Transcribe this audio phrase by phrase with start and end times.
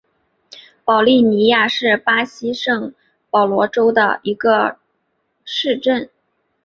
[0.83, 2.95] 保利尼亚是巴西圣
[3.29, 4.79] 保罗州的一个
[5.45, 6.09] 市镇。